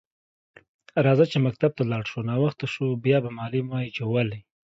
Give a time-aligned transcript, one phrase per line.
[1.05, 4.39] راځه چی مکتب ته لاړ شو ناوخته شو بیا به معلم وایی چی ولی